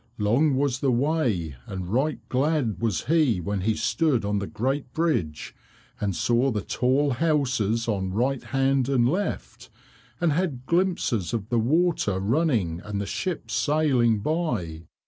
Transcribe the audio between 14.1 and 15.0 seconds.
by.